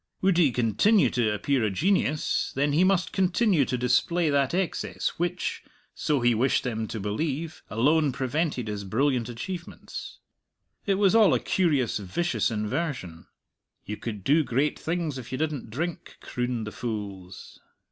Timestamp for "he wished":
6.21-6.63